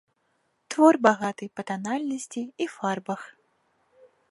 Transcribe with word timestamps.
Твор 0.75 0.97
багаты 1.07 1.45
па 1.59 1.67
танальнасці 1.71 2.41
і 2.65 2.69
фарбах. 2.79 3.21